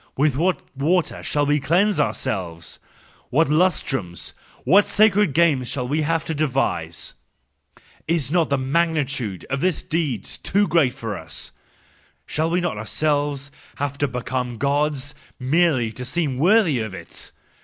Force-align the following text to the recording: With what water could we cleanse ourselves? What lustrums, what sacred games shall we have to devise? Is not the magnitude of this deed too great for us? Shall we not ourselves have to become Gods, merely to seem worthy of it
With 0.17 0.35
what 0.35 0.63
water 0.75 1.21
could 1.21 1.47
we 1.47 1.59
cleanse 1.59 1.99
ourselves? 1.99 2.79
What 3.29 3.49
lustrums, 3.49 4.33
what 4.63 4.87
sacred 4.87 5.31
games 5.35 5.67
shall 5.67 5.87
we 5.87 6.01
have 6.01 6.25
to 6.25 6.33
devise? 6.33 7.13
Is 8.07 8.31
not 8.31 8.49
the 8.49 8.57
magnitude 8.57 9.45
of 9.51 9.61
this 9.61 9.83
deed 9.83 10.23
too 10.23 10.67
great 10.67 10.93
for 10.95 11.15
us? 11.19 11.51
Shall 12.25 12.49
we 12.49 12.61
not 12.61 12.79
ourselves 12.79 13.51
have 13.75 13.99
to 13.99 14.07
become 14.07 14.57
Gods, 14.57 15.13
merely 15.39 15.91
to 15.91 16.03
seem 16.03 16.39
worthy 16.39 16.79
of 16.79 16.95
it 16.95 17.29